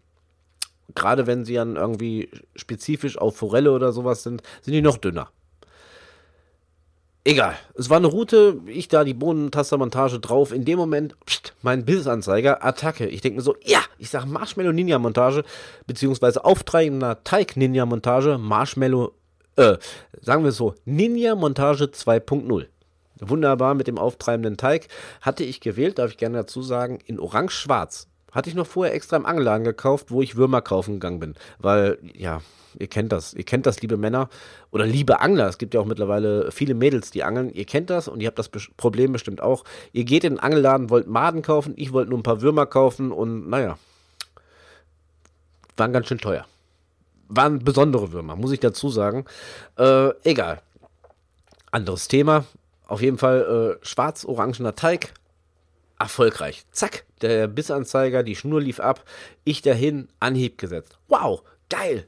[0.93, 5.30] Gerade wenn sie dann irgendwie spezifisch auf Forelle oder sowas sind, sind die noch dünner.
[7.23, 7.56] Egal.
[7.76, 10.52] Es war eine Route, ich da die Bohnentastermontage drauf.
[10.52, 13.08] In dem Moment, pst, mein Bildanzeiger, Attacke.
[13.08, 15.45] Ich denke mir so, ja, ich sage Marshmallow Ninja Montage,
[15.86, 19.13] beziehungsweise auftreibender Teig Ninja Montage, Marshmallow
[19.58, 19.78] äh,
[20.22, 22.67] sagen wir so, Ninja Montage 2.0.
[23.20, 24.88] Wunderbar mit dem auftreibenden Teig.
[25.22, 28.08] Hatte ich gewählt, darf ich gerne dazu sagen, in orange-schwarz.
[28.32, 31.34] Hatte ich noch vorher extra im Angeladen gekauft, wo ich Würmer kaufen gegangen bin.
[31.58, 32.41] Weil, ja,
[32.78, 33.34] ihr kennt das.
[33.34, 34.30] Ihr kennt das, liebe Männer
[34.70, 35.48] oder liebe Angler.
[35.48, 37.52] Es gibt ja auch mittlerweile viele Mädels, die angeln.
[37.52, 39.63] Ihr kennt das und ihr habt das Problem bestimmt auch.
[39.91, 41.74] Ihr geht in den Angelladen, wollt Maden kaufen.
[41.78, 43.80] Ich wollte nur ein paar Würmer kaufen und naja,
[45.78, 46.46] waren ganz schön teuer
[47.28, 49.26] waren besondere Würmer, muss ich dazu sagen.
[49.78, 50.62] Äh, egal.
[51.72, 52.46] Anderes Thema.
[52.88, 55.13] Auf jeden Fall äh, schwarz-orangener Teig.
[56.00, 56.63] Erfolgreich.
[56.72, 59.04] Zack, der Bissanzeiger, die Schnur lief ab.
[59.44, 60.98] Ich dahin, Anhieb gesetzt.
[61.08, 62.06] Wow, geil.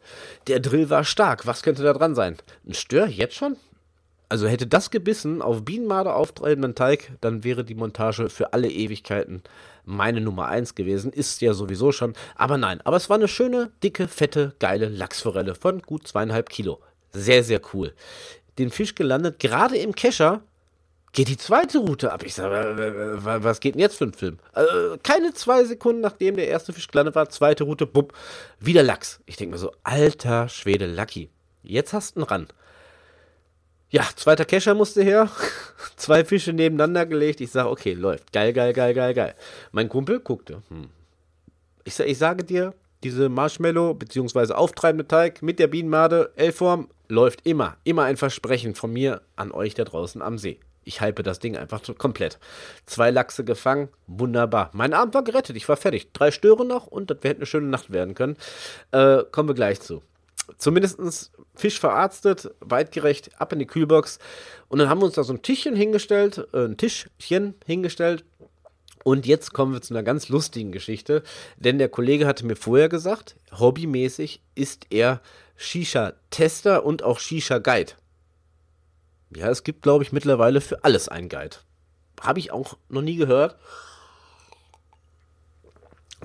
[0.48, 1.48] Der Drill war stark.
[1.48, 2.38] Was könnte da dran sein?
[2.68, 3.58] Ein Stör jetzt schon?
[4.30, 9.42] Also hätte das gebissen auf Bienenmade auftreibenden Teig, dann wäre die Montage für alle Ewigkeiten
[9.86, 11.12] meine Nummer 1 gewesen.
[11.12, 12.14] Ist ja sowieso schon.
[12.36, 16.80] Aber nein, aber es war eine schöne, dicke, fette, geile Lachsforelle von gut zweieinhalb Kilo.
[17.12, 17.94] Sehr, sehr cool.
[18.60, 20.44] Den Fisch gelandet, gerade im Kescher,
[21.12, 22.24] geht die zweite Route ab.
[22.24, 24.38] Ich sage, was geht denn jetzt für ein Film?
[24.54, 28.14] Also, keine zwei Sekunden nachdem der erste Fisch gelandet war, zweite Route, bupp,
[28.60, 29.22] wieder Lachs.
[29.26, 31.30] Ich denke mir so, alter Schwede, Lucky.
[31.64, 32.48] Jetzt hast du ihn ran.
[33.92, 35.30] Ja, zweiter Kescher musste her.
[35.96, 37.42] Zwei Fische nebeneinander gelegt.
[37.42, 38.32] Ich sage, okay, läuft.
[38.32, 39.36] Geil, geil, geil, geil, geil.
[39.72, 40.62] Mein Kumpel guckte.
[40.70, 40.90] Hm.
[41.86, 42.74] Ich, ich sage dir,
[43.04, 44.54] diese Marshmallow bzw.
[44.54, 47.78] auftreibende Teig mit der Bienenmade L-Form läuft immer.
[47.84, 50.60] Immer ein Versprechen von mir an euch da draußen am See.
[50.84, 52.40] Ich hype das Ding einfach komplett.
[52.86, 54.70] Zwei Lachse gefangen, wunderbar.
[54.74, 56.14] Mein Abend war gerettet, ich war fertig.
[56.14, 58.38] Drei Störe noch und das hätte eine schöne Nacht werden können.
[58.92, 60.02] Äh, kommen wir gleich zu.
[60.58, 64.20] Zumindest Fisch verarztet, weitgerecht, ab in die Kühlbox.
[64.68, 68.24] Und dann haben wir uns da so ein Tischchen hingestellt, äh, ein Tischchen hingestellt.
[69.04, 71.24] Und jetzt kommen wir zu einer ganz lustigen Geschichte,
[71.58, 75.22] denn der Kollege hatte mir vorher gesagt, hobbymäßig ist er
[75.56, 77.94] Shisha-Tester und auch Shisha-Guide.
[79.36, 81.58] Ja, es gibt, glaube ich, mittlerweile für alles einen Guide.
[82.22, 83.58] Habe ich auch noch nie gehört.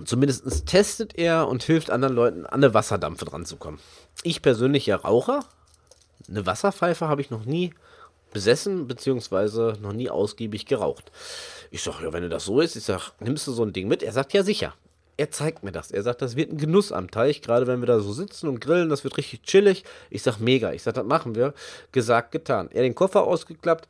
[0.04, 3.78] Zumindest testet er und hilft anderen Leuten, an eine Wasserdampfe dran zu kommen.
[4.22, 5.44] Ich persönlich ja Raucher.
[6.28, 7.74] Eine Wasserpfeife habe ich noch nie
[8.32, 11.12] besessen, beziehungsweise noch nie ausgiebig geraucht.
[11.70, 14.02] Ich sage, ja, wenn das so ist, ich sage, nimmst du so ein Ding mit?
[14.02, 14.74] Er sagt, ja, sicher.
[15.16, 15.92] Er zeigt mir das.
[15.92, 18.60] Er sagt, das wird ein Genuss am Teich, gerade wenn wir da so sitzen und
[18.60, 19.84] grillen, das wird richtig chillig.
[20.10, 20.72] Ich sage, mega.
[20.72, 21.54] Ich sage, das machen wir.
[21.92, 22.68] Gesagt, getan.
[22.72, 23.88] Er den Koffer ausgeklappt,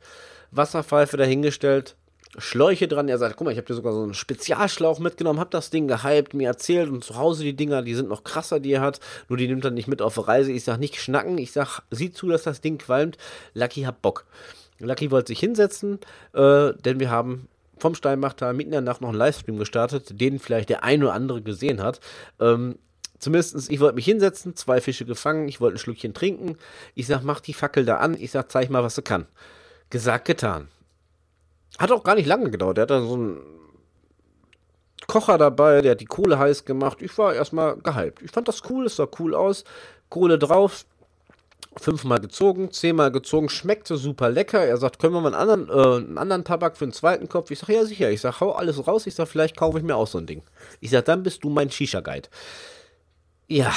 [0.51, 1.95] Wasserpfeife dahingestellt,
[2.37, 3.07] Schläuche dran.
[3.07, 5.87] Er sagt, guck mal, ich habe dir sogar so einen Spezialschlauch mitgenommen, habe das Ding
[5.87, 8.99] gehypt, mir erzählt und zu Hause die Dinger, die sind noch krasser, die er hat.
[9.29, 10.51] Nur die nimmt er nicht mit auf Reise.
[10.51, 11.37] Ich sage, nicht schnacken.
[11.37, 13.17] Ich sage, sieh zu, dass das Ding qualmt.
[13.53, 14.25] Lucky hat Bock.
[14.79, 15.99] Lucky wollte sich hinsetzen,
[16.33, 20.39] äh, denn wir haben vom Steinmachtal mitten in der Nacht noch einen Livestream gestartet, den
[20.39, 21.99] vielleicht der ein oder andere gesehen hat.
[22.39, 22.77] Ähm,
[23.17, 26.57] Zumindest, ich wollte mich hinsetzen, zwei Fische gefangen, ich wollte ein Schlückchen trinken.
[26.95, 28.15] Ich sag, mach die Fackel da an.
[28.19, 29.25] Ich sag, zeig mal, was du kann.
[29.89, 30.67] Gesagt, getan.
[31.77, 32.77] Hat auch gar nicht lange gedauert.
[32.77, 33.39] Der hat da so einen
[35.07, 37.01] Kocher dabei, der hat die Kohle heiß gemacht.
[37.01, 38.21] Ich war erstmal gehypt.
[38.21, 39.63] Ich fand das cool, es sah cool aus.
[40.09, 40.85] Kohle drauf,
[41.77, 44.65] fünfmal gezogen, zehnmal gezogen, schmeckte super lecker.
[44.65, 47.51] Er sagt, können wir mal einen anderen, äh, einen anderen Tabak für den zweiten Kopf?
[47.51, 48.09] Ich sage, ja sicher.
[48.09, 49.07] Ich sage, hau alles raus.
[49.07, 50.43] Ich sage, vielleicht kaufe ich mir auch so ein Ding.
[50.79, 52.29] Ich sage, dann bist du mein Shisha-Guide.
[53.47, 53.73] Ja.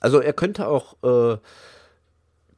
[0.00, 1.38] Also er könnte auch äh,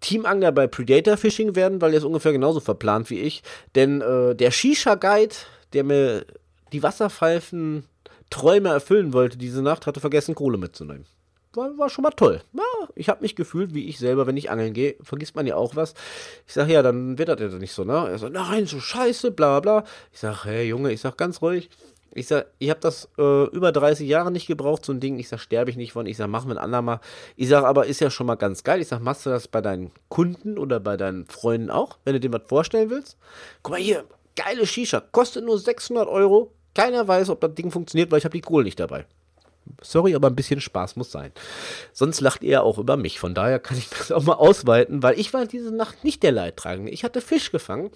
[0.01, 3.43] Teamangler bei Predator Fishing werden, weil er ist ungefähr genauso verplant wie ich.
[3.75, 5.35] Denn äh, der Shisha-Guide,
[5.73, 6.25] der mir
[6.73, 7.85] die Wasserpfeifen
[8.31, 11.05] Träume erfüllen wollte diese Nacht, hatte vergessen, Kohle mitzunehmen.
[11.53, 12.41] War, war schon mal toll.
[12.53, 12.63] Ja,
[12.95, 15.75] ich habe mich gefühlt, wie ich selber, wenn ich angeln gehe, vergisst man ja auch
[15.75, 15.95] was.
[16.47, 18.09] Ich sage, ja, dann wird das ja nicht so, ne?
[18.09, 19.85] Er sagt, nein, so scheiße, bla bla.
[20.13, 21.69] Ich sage, hey Junge, ich sag ganz ruhig,
[22.13, 25.19] ich sag, ich habe das äh, über 30 Jahre nicht gebraucht, so ein Ding.
[25.19, 26.07] Ich sag, sterbe ich nicht von.
[26.07, 27.01] Ich sag, machen wir ein andermal.
[27.37, 28.81] Ich sag, aber ist ja schon mal ganz geil.
[28.81, 32.21] Ich sag, machst du das bei deinen Kunden oder bei deinen Freunden auch, wenn du
[32.21, 33.17] dir was vorstellen willst?
[33.63, 34.05] Guck mal hier,
[34.37, 36.53] geile Shisha, kostet nur 600 Euro.
[36.75, 39.07] Keiner weiß, ob das Ding funktioniert, weil ich habe die Kohle nicht dabei.
[39.83, 41.33] Sorry, aber ein bisschen Spaß muss sein.
[41.93, 43.21] Sonst lacht ihr auch über mich.
[43.21, 46.33] Von daher kann ich das auch mal ausweiten, weil ich war diese Nacht nicht der
[46.33, 46.91] Leidtragende.
[46.91, 47.91] Ich hatte Fisch gefangen.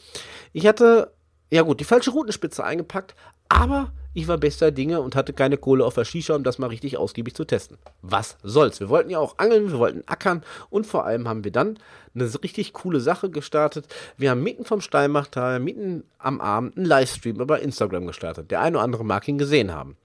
[0.52, 1.12] Ich hatte,
[1.50, 3.14] ja gut, die falsche Rutenspitze eingepackt,
[3.54, 6.68] aber ich war bester Dinge und hatte keine Kohle auf der Shisha, um das mal
[6.68, 7.78] richtig ausgiebig zu testen.
[8.02, 8.78] Was soll's?
[8.78, 11.78] Wir wollten ja auch angeln, wir wollten ackern und vor allem haben wir dann
[12.14, 13.86] eine richtig coole Sache gestartet.
[14.16, 18.50] Wir haben mitten vom Steinmachtal, mitten am Abend einen Livestream über Instagram gestartet.
[18.50, 19.96] Der eine oder andere mag ihn gesehen haben.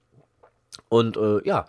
[0.88, 1.66] Und äh, ja,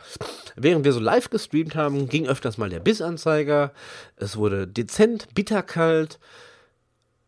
[0.56, 3.72] während wir so live gestreamt haben, ging öfters mal der Bissanzeiger.
[4.16, 6.20] Es wurde dezent, bitterkalt.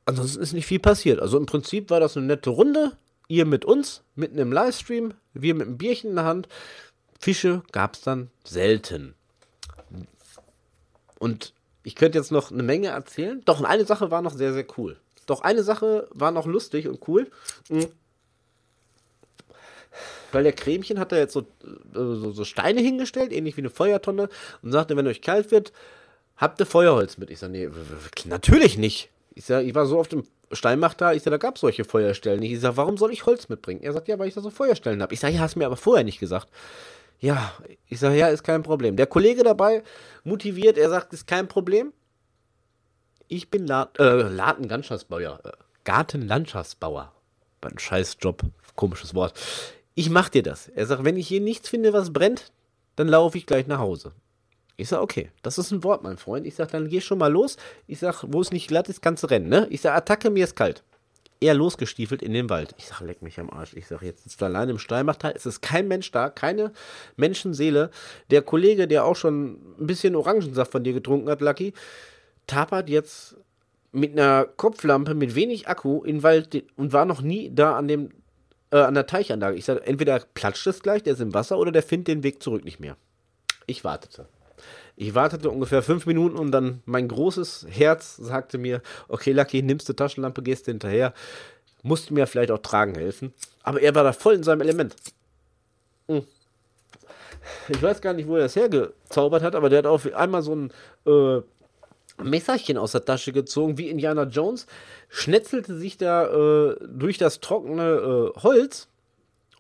[0.06, 1.20] Ansonsten ist nicht viel passiert.
[1.20, 2.94] Also im Prinzip war das eine nette Runde.
[3.28, 6.48] Ihr mit uns, mitten im Livestream, wir mit einem Bierchen in der Hand.
[7.20, 9.16] Fische gab es dann selten.
[11.20, 13.42] Und ich könnte jetzt noch eine Menge erzählen.
[13.46, 14.98] Doch eine Sache war noch sehr, sehr cool.
[15.26, 17.30] Doch eine Sache war noch lustig und cool.
[17.70, 17.88] Mhm.
[20.32, 21.46] Weil der Cremchen hat da jetzt so, äh,
[21.94, 24.30] so, so, Steine hingestellt, ähnlich wie eine Feuertonne,
[24.62, 25.72] und sagte, wenn euch kalt wird,
[26.36, 27.30] habt ihr Feuerholz mit.
[27.30, 27.70] Ich sage, nee,
[28.26, 29.10] natürlich nicht.
[29.36, 32.42] Ich sage, ich war so auf dem Steinmachtal, ich sage, da gab es solche Feuerstellen.
[32.44, 33.82] Ich sage, warum soll ich Holz mitbringen?
[33.82, 35.14] Er sagt, ja, weil ich da so Feuerstellen habe.
[35.14, 36.50] Ich sage, ja, hast mir aber vorher nicht gesagt.
[37.20, 37.54] Ja,
[37.88, 38.96] ich sage, ja, ist kein Problem.
[38.96, 39.84] Der Kollege dabei
[40.24, 41.94] motiviert, er sagt, ist kein Problem.
[43.28, 45.40] Ich bin La äh, Gartenlandschaftsbauer.
[45.44, 45.52] Äh,
[45.86, 47.12] Gartenlandschaftsbauer.
[47.62, 48.42] Ein Scheißjob,
[48.76, 49.40] komisches Wort.
[49.96, 50.68] Ich mach dir das.
[50.68, 52.52] Er sagt, wenn ich hier nichts finde, was brennt,
[52.96, 54.12] dann laufe ich gleich nach Hause.
[54.76, 56.48] Ich sag, okay, das ist ein Wort, mein Freund.
[56.48, 57.58] Ich sag, dann geh schon mal los.
[57.88, 59.68] Ich sag, wo es nicht glatt ist, kannst du rennen, ne?
[59.70, 60.84] Ich sag, Attacke, mir ist kalt.
[61.40, 62.74] Er losgestiefelt in den Wald.
[62.78, 63.74] Ich sag, leck mich am Arsch.
[63.76, 65.34] Ich sag, jetzt sitzt du allein im Steinmachtal.
[65.36, 66.72] Es ist kein Mensch da, keine
[67.18, 67.92] Menschenseele.
[68.32, 71.74] Der Kollege, der auch schon ein bisschen Orangensaft von dir getrunken hat, Lucky,
[72.48, 73.36] tapert jetzt
[73.92, 77.88] mit einer Kopflampe mit wenig Akku in den Wald und war noch nie da an
[77.88, 78.10] dem
[78.72, 79.56] äh, an der Teichanlage.
[79.56, 82.42] Ich sage, entweder platscht es gleich, der ist im Wasser, oder der findet den Weg
[82.42, 82.98] zurück nicht mehr.
[83.68, 84.28] Ich wartete.
[84.96, 89.90] Ich wartete ungefähr fünf Minuten und dann mein großes Herz sagte mir, okay, Lucky, nimmst
[89.90, 91.14] du Taschenlampe, gehst hinterher.
[91.82, 93.34] Musste mir vielleicht auch tragen helfen.
[93.64, 94.96] Aber er war da voll in seinem Element.
[96.08, 96.24] Hm.
[97.68, 100.56] Ich weiß gar nicht, wo er das hergezaubert hat, aber der hat auf einmal so
[100.56, 100.72] ein
[101.06, 101.42] äh,
[102.22, 104.68] Messerchen aus der Tasche gezogen, wie Indiana Jones,
[105.10, 108.88] schnetzelte sich da äh, durch das trockene äh, Holz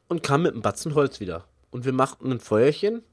[0.08, 1.46] und kam mit einem Batzen Holz wieder.
[1.72, 3.04] Und wir machten ein Feuerchen.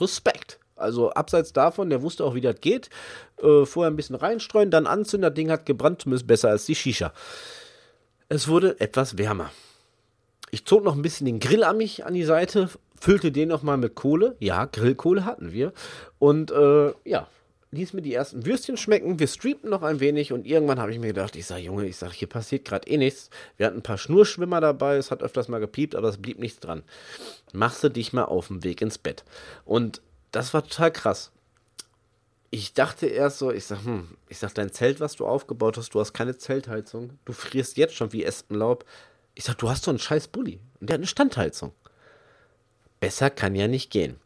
[0.00, 0.58] Respekt.
[0.76, 2.90] Also abseits davon, der wusste auch, wie das geht.
[3.42, 5.28] Äh, vorher ein bisschen reinstreuen, dann anzünden.
[5.28, 7.12] Das Ding hat gebrannt, zumindest besser als die Shisha.
[8.28, 9.50] Es wurde etwas wärmer.
[10.50, 13.78] Ich zog noch ein bisschen den Grill an mich an die Seite, füllte den nochmal
[13.78, 14.36] mit Kohle.
[14.38, 15.72] Ja, Grillkohle hatten wir.
[16.18, 17.26] Und äh, ja,
[17.72, 19.18] ließ mir die ersten Würstchen schmecken.
[19.18, 21.96] Wir streamten noch ein wenig und irgendwann habe ich mir gedacht, ich sage, Junge, ich
[21.96, 23.30] sage, hier passiert gerade eh nichts.
[23.56, 26.60] Wir hatten ein paar Schnurschwimmer dabei, es hat öfters mal gepiept, aber es blieb nichts
[26.60, 26.82] dran.
[27.52, 29.24] Machst du dich mal auf den Weg ins Bett.
[29.64, 30.02] Und
[30.32, 31.30] das war total krass.
[32.50, 35.94] Ich dachte erst so, ich sag, hm, ich sag, dein Zelt, was du aufgebaut hast,
[35.94, 37.18] du hast keine Zeltheizung.
[37.24, 38.84] Du frierst jetzt schon wie Espenlaub.
[39.34, 40.60] Ich sag, du hast doch einen scheiß Bulli.
[40.80, 41.72] Und der hat eine Standheizung.
[43.00, 44.16] Besser kann ja nicht gehen.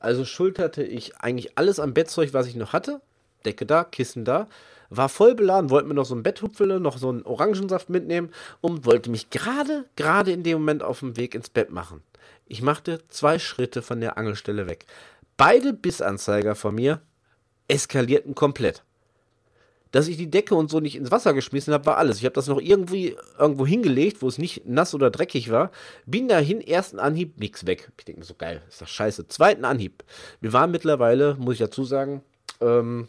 [0.00, 3.00] Also schulterte ich eigentlich alles am Bettzeug, was ich noch hatte.
[3.44, 4.48] Decke da, Kissen da.
[4.90, 8.32] War voll beladen, wollte mir noch so ein Betthupfele, noch so einen Orangensaft mitnehmen
[8.62, 12.02] und wollte mich gerade, gerade in dem Moment auf dem Weg ins Bett machen.
[12.46, 14.86] Ich machte zwei Schritte von der Angelstelle weg.
[15.38, 17.00] Beide Bissanzeiger von mir
[17.68, 18.84] eskalierten komplett
[19.90, 22.18] dass ich die Decke und so nicht ins Wasser geschmissen habe, war alles.
[22.18, 25.70] Ich habe das noch irgendwie irgendwo hingelegt, wo es nicht nass oder dreckig war.
[26.06, 27.90] Bin dahin, ersten Anhieb, nichts weg.
[27.98, 29.28] Ich denke mir so, geil, ist das scheiße.
[29.28, 30.04] Zweiten Anhieb.
[30.40, 32.22] Wir waren mittlerweile, muss ich dazu sagen,
[32.60, 33.08] ähm,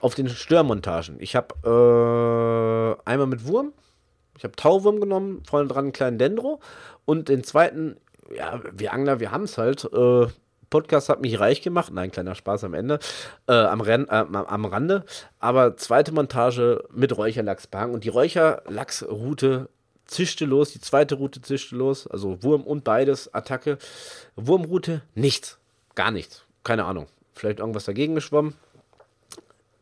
[0.00, 1.16] auf den Störmontagen.
[1.20, 1.54] Ich habe
[3.06, 3.72] äh, einmal mit Wurm,
[4.36, 6.60] ich habe Tauwurm genommen, vorne dran einen kleinen Dendro
[7.04, 7.96] und den zweiten,
[8.34, 10.26] ja, wir Angler, wir haben es halt, äh,
[10.70, 11.92] Podcast hat mich reich gemacht.
[11.92, 12.98] Nein, kleiner Spaß am Ende,
[13.46, 15.04] äh, am, Ren, äh, am Rande.
[15.38, 19.68] Aber zweite Montage mit Räucherlachsbahn und die Räucherlachsroute
[20.08, 23.78] zischte los, die zweite Route zischte los, also Wurm und beides, Attacke.
[24.36, 25.58] Wurmroute, nichts,
[25.94, 27.06] gar nichts, keine Ahnung.
[27.34, 28.54] Vielleicht irgendwas dagegen geschwommen.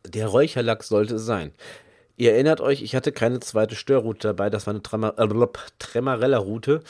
[0.05, 1.51] Der Räucherlachs sollte es sein.
[2.17, 5.47] Ihr erinnert euch, ich hatte keine zweite Störroute dabei, das war eine äh,
[5.79, 6.81] Tremarella-Route.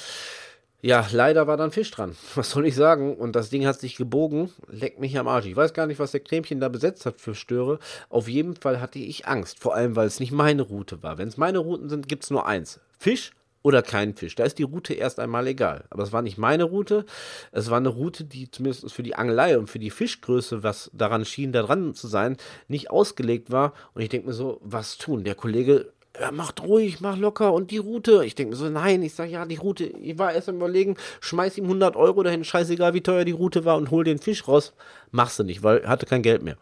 [0.82, 2.16] Ja, leider war da ein Fisch dran.
[2.36, 3.16] Was soll ich sagen?
[3.16, 4.54] Und das Ding hat sich gebogen.
[4.70, 5.48] Leckt mich am Arsch.
[5.48, 7.80] Ich weiß gar nicht, was der Cremchen da besetzt hat für Störe.
[8.10, 9.60] Auf jeden Fall hatte ich Angst.
[9.60, 11.18] Vor allem, weil es nicht meine Route war.
[11.18, 12.80] Wenn es meine Routen sind, gibt es nur eins.
[13.00, 13.32] Fisch
[13.63, 14.36] oder kein Fisch.
[14.36, 15.86] Da ist die Route erst einmal egal.
[15.90, 17.06] Aber es war nicht meine Route.
[17.52, 21.26] Es war eine Route, die zumindest für die Angelei und für die Fischgröße, was daran
[21.26, 22.38] schien, da dran zu sein,
[22.68, 23.74] nicht ausgelegt war.
[23.96, 25.24] Und ich denke mir so, was tun?
[25.24, 28.23] Der Kollege ja, macht ruhig, mach locker und die Route.
[28.25, 30.97] Ich denke mir so, nein, ich sage ja, die Route, ich war erst am überlegen,
[31.21, 34.47] schmeiß ihm 100 Euro dahin, scheißegal wie teuer die Route war und hol den Fisch
[34.47, 34.73] raus.
[35.12, 36.58] Machst du nicht, weil hatte kein Geld mehr.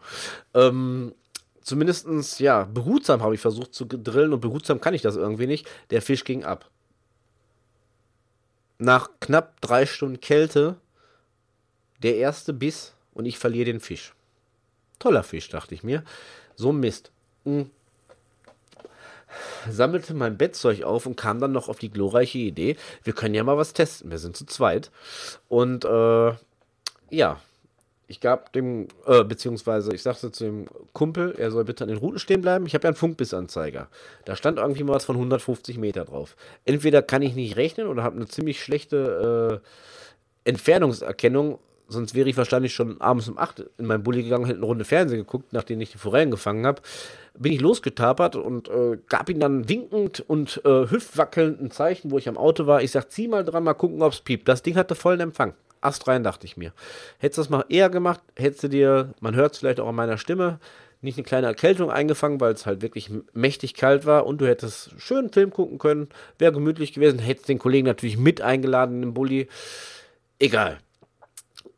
[0.54, 1.14] Ähm,
[1.62, 5.66] zumindestens ja, behutsam habe ich versucht zu drillen und behutsam kann ich das irgendwie nicht.
[5.90, 6.68] Der Fisch ging ab.
[8.78, 10.76] Nach knapp drei Stunden Kälte
[12.02, 14.12] der erste Biss und ich verliere den Fisch.
[14.98, 16.04] Toller Fisch, dachte ich mir.
[16.56, 17.10] So Mist.
[17.44, 17.70] Hm
[19.70, 23.44] sammelte mein Bettzeug auf und kam dann noch auf die glorreiche Idee, wir können ja
[23.44, 24.10] mal was testen.
[24.10, 24.90] Wir sind zu zweit.
[25.48, 26.32] Und äh,
[27.10, 27.40] ja,
[28.08, 31.98] ich gab dem, äh, beziehungsweise ich sagte zu dem Kumpel, er soll bitte an den
[31.98, 32.66] Routen stehen bleiben.
[32.66, 33.88] Ich habe ja einen Funkbissanzeiger.
[34.24, 36.36] Da stand irgendwie mal was von 150 Meter drauf.
[36.64, 39.60] Entweder kann ich nicht rechnen oder habe eine ziemlich schlechte
[40.44, 44.58] äh, Entfernungserkennung sonst wäre ich wahrscheinlich schon abends um 8 in meinen Bulli gegangen, hätte
[44.58, 46.82] eine Runde Fernsehen geguckt, nachdem ich die Forellen gefangen habe.
[47.38, 52.18] Bin ich losgetapert und äh, gab ihm dann winkend und äh, hüftwackelnd ein Zeichen, wo
[52.18, 52.82] ich am Auto war.
[52.82, 54.48] Ich sag, zieh mal dran, mal gucken, ob's piept.
[54.48, 55.54] Das Ding hatte vollen Empfang.
[55.80, 56.72] Ast rein, dachte ich mir.
[57.18, 59.94] Hättest du das mal eher gemacht, hättest du dir, man hört es vielleicht auch an
[59.94, 60.58] meiner Stimme,
[61.02, 64.90] nicht eine kleine Erkältung eingefangen, weil es halt wirklich mächtig kalt war und du hättest
[64.98, 69.14] schön Film gucken können, wäre gemütlich gewesen, hättest den Kollegen natürlich mit eingeladen in den
[69.14, 69.48] Bulli.
[70.38, 70.78] Egal,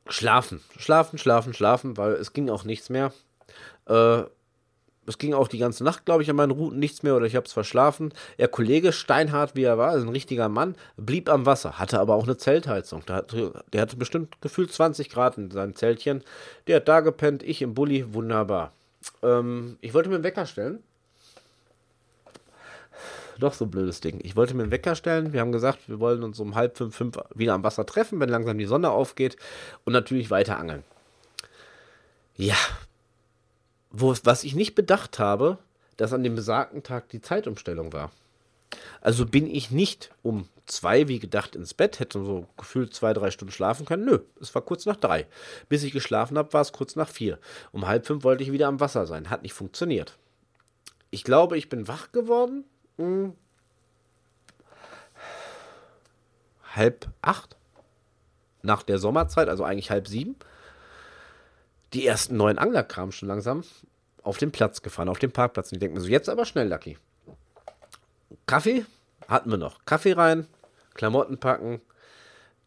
[0.08, 3.12] Schlafen, schlafen, schlafen, schlafen, weil es ging auch nichts mehr.
[3.86, 4.22] Äh,
[5.06, 7.34] es ging auch die ganze Nacht, glaube ich, an meinen Routen nichts mehr oder ich
[7.34, 8.12] habe es verschlafen.
[8.38, 12.14] Der Kollege, steinhart wie er war, ist ein richtiger Mann, blieb am Wasser, hatte aber
[12.14, 13.04] auch eine Zeltheizung.
[13.06, 16.22] Der hatte, der hatte bestimmt gefühlt 20 Grad in seinem Zeltchen.
[16.66, 18.72] Der hat da gepennt, ich im Bulli, wunderbar.
[19.22, 20.82] Ähm, ich wollte mir einen Wecker stellen
[23.38, 24.20] doch so ein blödes Ding.
[24.22, 25.32] Ich wollte mir einen Wecker stellen.
[25.32, 28.28] Wir haben gesagt, wir wollen uns um halb fünf, fünf wieder am Wasser treffen, wenn
[28.28, 29.36] langsam die Sonne aufgeht.
[29.84, 30.84] Und natürlich weiter angeln.
[32.36, 32.56] Ja.
[33.90, 35.58] Wo, was ich nicht bedacht habe,
[35.96, 38.10] dass an dem besagten Tag die Zeitumstellung war.
[39.00, 43.30] Also bin ich nicht um zwei, wie gedacht, ins Bett, hätte so gefühlt zwei, drei
[43.30, 44.04] Stunden schlafen können.
[44.04, 45.26] Nö, es war kurz nach drei.
[45.68, 47.38] Bis ich geschlafen habe, war es kurz nach vier.
[47.72, 49.30] Um halb fünf wollte ich wieder am Wasser sein.
[49.30, 50.16] Hat nicht funktioniert.
[51.10, 52.64] Ich glaube, ich bin wach geworden.
[52.98, 53.34] Hm.
[56.74, 57.56] Halb acht.
[58.62, 60.36] Nach der Sommerzeit, also eigentlich halb sieben.
[61.94, 63.62] Die ersten neuen Angler kamen schon langsam
[64.22, 65.70] auf den Platz gefahren, auf den Parkplatz.
[65.70, 66.98] Und ich denke mir so, jetzt aber schnell, Lucky.
[68.46, 68.84] Kaffee
[69.26, 69.84] hatten wir noch.
[69.86, 70.46] Kaffee rein,
[70.94, 71.80] Klamotten packen.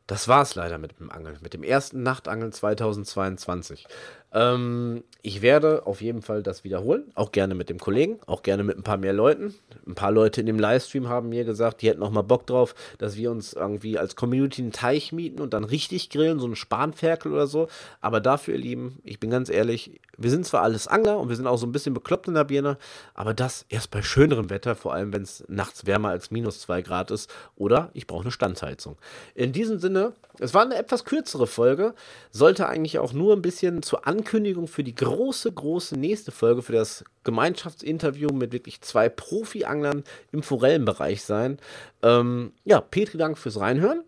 [0.08, 3.88] Das war es leider mit dem Angeln, mit dem ersten Nachtangeln 2022.
[4.34, 8.64] Ähm, ich werde auf jeden Fall das wiederholen, auch gerne mit dem Kollegen, auch gerne
[8.64, 9.54] mit ein paar mehr Leuten.
[9.86, 12.74] Ein paar Leute in dem Livestream haben mir gesagt, die hätten noch mal Bock drauf,
[12.98, 16.56] dass wir uns irgendwie als Community einen Teich mieten und dann richtig grillen, so einen
[16.56, 17.68] Spanferkel oder so.
[18.00, 21.36] Aber dafür, ihr Lieben, ich bin ganz ehrlich, wir sind zwar alles Angler und wir
[21.36, 22.78] sind auch so ein bisschen bekloppt in der Birne,
[23.14, 26.82] aber das erst bei schönerem Wetter, vor allem wenn es nachts wärmer als minus zwei
[26.82, 28.98] Grad ist oder ich brauche eine Standheizung.
[29.36, 31.94] In diesem Sinne, es war eine etwas kürzere Folge,
[32.32, 36.74] sollte eigentlich auch nur ein bisschen zur Ankündigung für die große, große nächste Folge, für
[36.74, 41.60] das Gemeinschaftsinterview mit wirklich zwei Profi-Anglern im Forellenbereich sein.
[42.02, 44.04] Ähm, ja, Petri, Dank fürs Reinhören.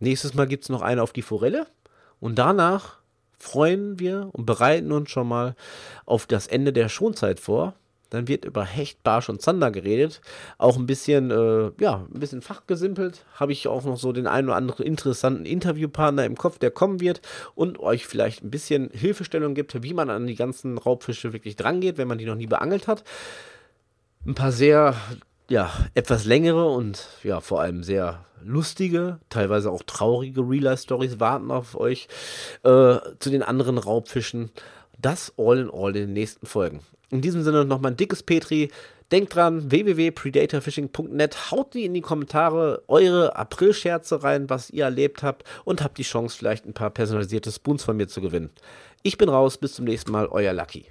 [0.00, 1.68] Nächstes Mal gibt es noch eine auf die Forelle.
[2.18, 2.98] Und danach
[3.38, 5.54] freuen wir und bereiten uns schon mal
[6.04, 7.74] auf das Ende der Schonzeit vor.
[8.10, 10.20] Dann wird über Hecht, Barsch und Zander geredet.
[10.58, 13.24] Auch ein bisschen, äh, ja, ein bisschen fachgesimpelt.
[13.34, 17.00] Habe ich auch noch so den einen oder anderen interessanten Interviewpartner im Kopf, der kommen
[17.00, 17.20] wird
[17.54, 21.98] und euch vielleicht ein bisschen Hilfestellung gibt, wie man an die ganzen Raubfische wirklich drangeht,
[21.98, 23.04] wenn man die noch nie beangelt hat.
[24.24, 24.94] Ein paar sehr,
[25.48, 31.78] ja, etwas längere und ja, vor allem sehr lustige, teilweise auch traurige Real-Life-Stories warten auf
[31.78, 32.08] euch
[32.62, 34.50] äh, zu den anderen Raubfischen.
[34.98, 36.80] Das all in all in den nächsten Folgen.
[37.10, 38.70] In diesem Sinne nochmal ein dickes Petri.
[39.12, 41.52] Denkt dran, www.predatorfishing.net.
[41.52, 46.02] Haut die in die Kommentare eure April-Scherze rein, was ihr erlebt habt und habt die
[46.02, 48.50] Chance, vielleicht ein paar personalisierte Spoons von mir zu gewinnen.
[49.04, 50.86] Ich bin raus, bis zum nächsten Mal, euer Lucky.